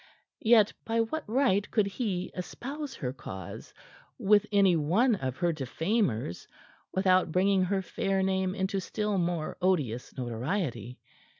[0.41, 3.71] Yet by what right could he espouse her cause
[4.17, 6.47] with any one of her defamers
[6.91, 10.97] without bringing her fair name into still more odious notoriety?